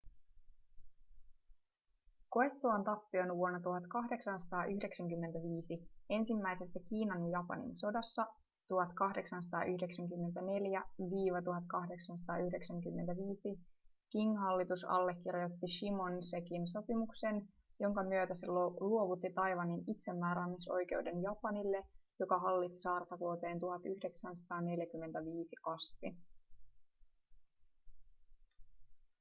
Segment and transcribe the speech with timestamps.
[2.29, 8.27] koettuaan tappion vuonna 1895 ensimmäisessä kiinan ja japanin sodassa 1894-1895
[14.15, 17.47] qing-hallitus allekirjoitti shimonosekin sopimuksen
[17.79, 18.47] jonka myötä se
[18.79, 21.85] luovutti taiwanin itsemääräämisoikeuden japanille
[22.19, 26.17] joka hallitsi saarta vuoteen 1945 asti